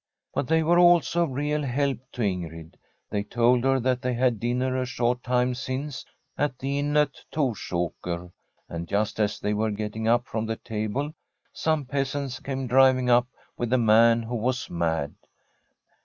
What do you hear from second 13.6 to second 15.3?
a man who was mad.